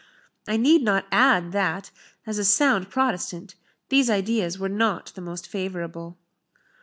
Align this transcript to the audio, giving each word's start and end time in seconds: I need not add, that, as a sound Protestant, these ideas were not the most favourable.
I 0.47 0.57
need 0.57 0.81
not 0.81 1.05
add, 1.11 1.51
that, 1.51 1.91
as 2.25 2.39
a 2.39 2.43
sound 2.43 2.89
Protestant, 2.89 3.53
these 3.89 4.09
ideas 4.09 4.57
were 4.57 4.67
not 4.67 5.11
the 5.13 5.21
most 5.21 5.47
favourable. 5.47 6.17